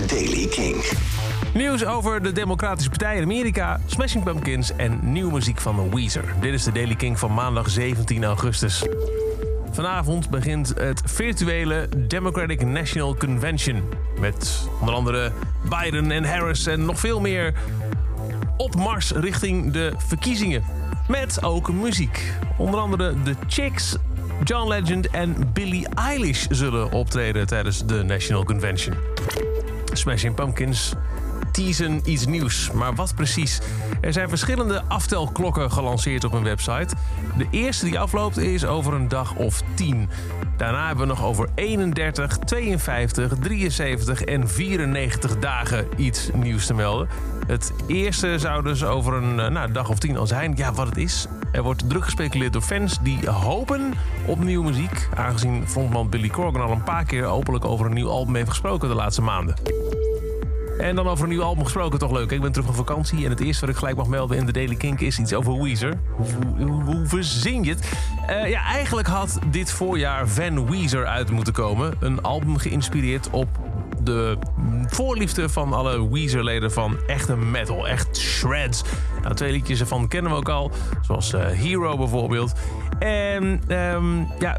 Daily 0.00 0.46
King. 0.46 0.84
Nieuws 1.54 1.84
over 1.84 2.22
de 2.22 2.32
Democratische 2.32 2.90
Partij 2.90 3.16
in 3.16 3.22
Amerika, 3.22 3.80
Smashing 3.86 4.24
Pumpkins 4.24 4.76
en 4.76 4.98
nieuwe 5.02 5.32
muziek 5.32 5.60
van 5.60 5.94
Weezer. 5.94 6.24
Dit 6.40 6.52
is 6.52 6.64
de 6.64 6.72
Daily 6.72 6.94
King 6.94 7.18
van 7.18 7.34
maandag 7.34 7.70
17 7.70 8.24
augustus. 8.24 8.82
Vanavond 9.70 10.30
begint 10.30 10.74
het 10.78 11.02
virtuele 11.04 11.88
Democratic 11.96 12.66
National 12.66 13.16
Convention. 13.16 13.82
Met 14.20 14.68
onder 14.80 14.94
andere 14.94 15.32
Biden 15.68 16.10
en 16.10 16.24
Harris 16.24 16.66
en 16.66 16.84
nog 16.84 16.98
veel 16.98 17.20
meer 17.20 17.54
op 18.56 18.76
mars 18.76 19.10
richting 19.10 19.72
de 19.72 19.92
verkiezingen. 19.96 20.64
Met 21.08 21.42
ook 21.42 21.72
muziek. 21.72 22.32
Onder 22.56 22.80
andere 22.80 23.14
de 23.22 23.34
Chicks, 23.46 23.96
John 24.44 24.68
Legend 24.68 25.10
en 25.10 25.36
Billie 25.52 25.86
Eilish 25.94 26.46
zullen 26.50 26.92
optreden 26.92 27.46
tijdens 27.46 27.86
de 27.86 28.02
National 28.02 28.44
Convention. 28.44 28.94
Smashing 29.96 30.34
Pumpkins 30.34 30.94
teasen 31.52 32.00
iets 32.04 32.26
nieuws. 32.26 32.70
Maar 32.70 32.94
wat 32.94 33.14
precies? 33.14 33.60
Er 34.00 34.12
zijn 34.12 34.28
verschillende 34.28 34.82
aftelklokken 34.88 35.72
gelanceerd 35.72 36.24
op 36.24 36.32
hun 36.32 36.42
website. 36.42 36.94
De 37.36 37.46
eerste 37.50 37.84
die 37.84 37.98
afloopt 37.98 38.36
is 38.36 38.64
over 38.64 38.94
een 38.94 39.08
dag 39.08 39.34
of 39.34 39.62
10. 39.74 40.08
Daarna 40.56 40.86
hebben 40.86 41.06
we 41.06 41.12
nog 41.12 41.24
over 41.24 41.48
31, 41.54 42.38
52, 42.38 43.32
73 43.40 44.22
en 44.22 44.48
94 44.48 45.38
dagen 45.38 45.86
iets 45.96 46.30
nieuws 46.32 46.66
te 46.66 46.74
melden. 46.74 47.08
Het 47.46 47.72
eerste 47.86 48.38
zou 48.38 48.62
dus 48.62 48.84
over 48.84 49.14
een 49.14 49.40
eh, 49.40 49.50
nou, 49.50 49.72
dag 49.72 49.88
of 49.88 49.98
tien 49.98 50.16
al 50.16 50.26
zijn. 50.26 50.52
Ja, 50.56 50.72
wat 50.72 50.86
het 50.86 50.96
is. 50.96 51.26
Er 51.54 51.62
wordt 51.62 51.88
druk 51.88 52.04
gespeculeerd 52.04 52.52
door 52.52 52.62
fans 52.62 52.98
die 53.02 53.30
hopen 53.30 53.92
op 54.26 54.44
nieuwe 54.44 54.64
muziek. 54.64 55.08
Aangezien 55.14 55.68
frontman 55.68 56.08
Billy 56.08 56.28
Corgan 56.28 56.60
al 56.60 56.70
een 56.70 56.82
paar 56.82 57.04
keer 57.04 57.24
openlijk 57.24 57.64
over 57.64 57.86
een 57.86 57.92
nieuw 57.92 58.08
album 58.08 58.34
heeft 58.34 58.48
gesproken 58.48 58.88
de 58.88 58.94
laatste 58.94 59.22
maanden. 59.22 59.54
En 60.78 60.96
dan 60.96 61.08
over 61.08 61.24
een 61.24 61.30
nieuw 61.30 61.42
album 61.42 61.64
gesproken, 61.64 61.98
toch 61.98 62.12
leuk. 62.12 62.30
Ik 62.30 62.40
ben 62.40 62.52
terug 62.52 62.66
van 62.66 62.74
vakantie 62.74 63.24
en 63.24 63.30
het 63.30 63.40
eerste 63.40 63.60
wat 63.60 63.74
ik 63.74 63.76
gelijk 63.80 63.96
mag 63.96 64.06
melden 64.06 64.36
in 64.36 64.46
de 64.46 64.52
Daily 64.52 64.74
Kink 64.74 65.00
is 65.00 65.18
iets 65.18 65.34
over 65.34 65.62
Weezer. 65.62 65.98
Hoe, 66.84 67.02
verzin 67.06 67.64
je 67.64 67.70
het? 67.70 67.92
Uh, 68.30 68.50
ja, 68.50 68.64
eigenlijk 68.64 69.06
had 69.06 69.38
dit 69.50 69.72
voorjaar 69.72 70.28
Van 70.28 70.70
Weezer 70.70 71.06
uit 71.06 71.30
moeten 71.30 71.52
komen. 71.52 71.94
Een 72.00 72.22
album 72.22 72.56
geïnspireerd 72.56 73.30
op 73.30 73.48
de 74.04 74.38
voorliefde 74.86 75.48
van 75.48 75.72
alle 75.72 76.10
Weezer-leden 76.10 76.72
van 76.72 76.96
echte 77.06 77.36
metal, 77.36 77.88
echt 77.88 78.16
shreds. 78.16 78.82
Nou, 79.22 79.34
twee 79.34 79.52
liedjes 79.52 79.80
ervan 79.80 80.08
kennen 80.08 80.32
we 80.32 80.36
ook 80.36 80.48
al, 80.48 80.70
zoals 81.02 81.32
uh, 81.32 81.46
Hero 81.46 81.96
bijvoorbeeld. 81.96 82.52
En 82.98 83.62
um, 83.68 84.28
ja, 84.38 84.56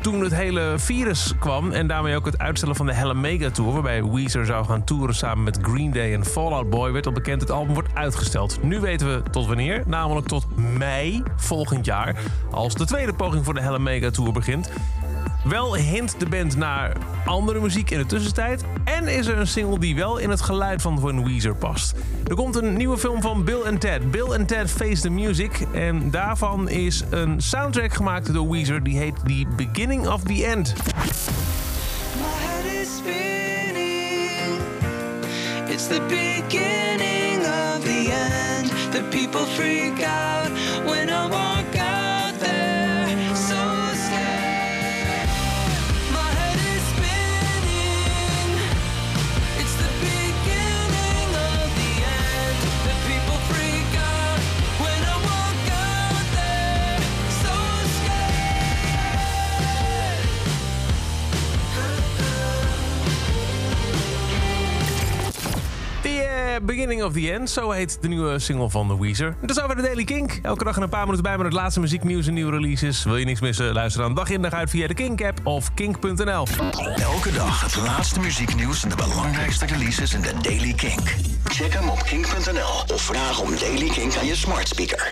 toen 0.00 0.20
het 0.20 0.34
hele 0.34 0.74
virus 0.76 1.34
kwam 1.38 1.70
en 1.70 1.86
daarmee 1.86 2.16
ook 2.16 2.26
het 2.26 2.38
uitstellen 2.38 2.76
van 2.76 2.86
de 2.86 2.92
Hella 2.92 3.12
Mega 3.12 3.50
Tour, 3.50 3.72
waarbij 3.72 4.04
Weezer 4.04 4.46
zou 4.46 4.64
gaan 4.64 4.84
toeren 4.84 5.14
samen 5.14 5.44
met 5.44 5.58
Green 5.62 5.92
Day 5.92 6.14
en 6.14 6.24
Fallout 6.24 6.70
Boy, 6.70 6.92
werd 6.92 7.06
al 7.06 7.12
bekend 7.12 7.40
het 7.40 7.50
album 7.50 7.74
wordt 7.74 7.94
uitgesteld. 7.94 8.62
Nu 8.62 8.80
weten 8.80 9.06
we 9.06 9.30
tot 9.30 9.46
wanneer, 9.46 9.82
namelijk 9.86 10.26
tot 10.26 10.46
mei 10.56 11.22
volgend 11.36 11.84
jaar, 11.84 12.16
als 12.50 12.74
de 12.74 12.86
tweede 12.86 13.14
poging 13.14 13.44
voor 13.44 13.54
de 13.54 13.60
Hella 13.60 13.78
Mega 13.78 14.10
Tour 14.10 14.32
begint. 14.32 14.70
Wel 15.44 15.76
hint 15.76 16.20
de 16.20 16.26
band 16.28 16.56
naar 16.56 16.96
andere 17.24 17.60
muziek 17.60 17.90
in 17.90 17.98
de 17.98 18.06
tussentijd. 18.06 18.64
En 18.84 19.08
is 19.08 19.26
er 19.26 19.38
een 19.38 19.46
single 19.46 19.78
die 19.78 19.96
wel 19.96 20.18
in 20.18 20.30
het 20.30 20.40
geluid 20.40 20.82
van 20.82 21.00
Van 21.00 21.24
Weezer 21.24 21.54
past. 21.54 21.94
Er 22.26 22.34
komt 22.34 22.56
een 22.56 22.76
nieuwe 22.76 22.98
film 22.98 23.22
van 23.22 23.44
Bill 23.44 23.62
and 23.66 23.80
Ted. 23.80 24.10
Bill 24.10 24.32
and 24.38 24.48
Ted 24.48 24.70
Face 24.70 25.00
the 25.00 25.10
Music. 25.10 25.66
En 25.72 26.10
daarvan 26.10 26.68
is 26.68 27.04
een 27.10 27.40
soundtrack 27.40 27.92
gemaakt 27.92 28.32
door 28.32 28.50
Weezer. 28.50 28.82
Die 28.82 28.98
heet 28.98 29.14
The 29.26 29.46
Beginning 29.56 30.08
of 30.08 30.22
the 30.22 30.46
End. 30.46 30.74
It's 35.68 35.86
the 35.86 36.00
beginning 36.08 37.38
of 37.40 37.84
the 37.84 38.10
end. 38.10 38.92
The 38.92 39.02
people 39.10 39.46
freak 39.46 40.02
out 40.02 40.17
Beginning 66.62 67.02
of 67.02 67.12
the 67.12 67.32
End, 67.32 67.50
zo 67.50 67.70
heet 67.70 67.98
de 68.00 68.08
nieuwe 68.08 68.38
single 68.38 68.70
van 68.70 68.88
The 68.88 69.00
Weezer. 69.00 69.36
Dat 69.40 69.50
is 69.50 69.62
over 69.62 69.76
de 69.76 69.82
Daily 69.82 70.04
Kink. 70.04 70.38
Elke 70.42 70.64
dag 70.64 70.76
een 70.76 70.88
paar 70.88 71.04
minuten 71.04 71.22
bij 71.22 71.36
met 71.36 71.46
het 71.46 71.54
laatste 71.54 71.80
muzieknieuws 71.80 72.26
en 72.26 72.34
nieuwe 72.34 72.50
releases. 72.52 73.04
Wil 73.04 73.16
je 73.16 73.24
niks 73.24 73.40
missen? 73.40 73.72
Luister 73.72 74.02
dan 74.02 74.14
dag 74.14 74.30
in 74.30 74.42
dag 74.42 74.52
uit 74.52 74.70
via 74.70 74.86
de 74.86 74.94
Kink-app 74.94 75.46
of 75.46 75.74
kink.nl. 75.74 76.46
Elke 76.96 77.32
dag 77.32 77.62
het 77.62 77.76
laatste 77.76 78.20
muzieknieuws 78.20 78.82
en 78.82 78.88
de 78.88 78.96
belangrijkste 78.96 79.66
releases 79.66 80.14
in 80.14 80.20
de 80.20 80.32
Daily 80.42 80.72
Kink. 80.72 81.14
Check 81.44 81.72
hem 81.72 81.88
op 81.88 82.02
kink.nl 82.02 82.94
of 82.94 83.02
vraag 83.02 83.40
om 83.40 83.50
Daily 83.58 83.88
Kink 83.88 84.16
aan 84.16 84.26
je 84.26 84.36
smart 84.36 84.68
speaker. 84.68 85.06